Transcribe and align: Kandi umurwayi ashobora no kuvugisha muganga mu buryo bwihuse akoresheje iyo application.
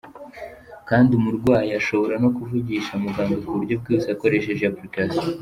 Kandi 0.89 1.09
umurwayi 1.19 1.71
ashobora 1.79 2.15
no 2.23 2.29
kuvugisha 2.35 2.93
muganga 3.03 3.35
mu 3.43 3.49
buryo 3.55 3.73
bwihuse 3.81 4.07
akoresheje 4.15 4.59
iyo 4.61 4.69
application. 4.73 5.25